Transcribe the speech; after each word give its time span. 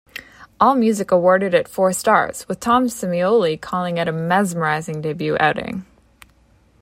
Allmusic 0.59 1.11
awarded 1.11 1.53
it 1.53 1.67
four 1.67 1.93
stars, 1.93 2.47
with 2.47 2.59
Tom 2.59 2.87
Semioli 2.87 3.61
calling 3.61 3.99
it 3.99 4.07
a 4.07 4.11
"mesmerizing 4.11 4.99
debut 4.99 5.37
outing". 5.39 5.85